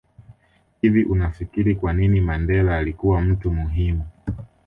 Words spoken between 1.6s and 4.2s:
kwanini Mandela alikua mtu muhimu